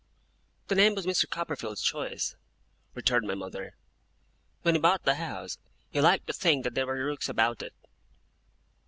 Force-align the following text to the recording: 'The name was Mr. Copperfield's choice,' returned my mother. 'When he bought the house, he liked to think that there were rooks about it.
'The 0.67 0.73
name 0.73 0.95
was 0.95 1.05
Mr. 1.05 1.29
Copperfield's 1.29 1.83
choice,' 1.83 2.35
returned 2.95 3.27
my 3.27 3.35
mother. 3.35 3.75
'When 4.63 4.73
he 4.73 4.81
bought 4.81 5.03
the 5.03 5.13
house, 5.13 5.59
he 5.91 6.01
liked 6.01 6.25
to 6.25 6.33
think 6.33 6.63
that 6.63 6.73
there 6.73 6.87
were 6.87 7.05
rooks 7.05 7.29
about 7.29 7.61
it. 7.61 7.75